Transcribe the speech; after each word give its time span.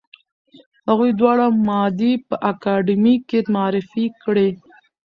هغوی 0.89 1.11
دواړه 1.19 1.45
مادې 1.67 2.13
په 2.27 2.35
اکاډمۍ 2.51 3.15
کې 3.29 3.39
معرفي 3.55 4.05
کړې. 4.23 4.49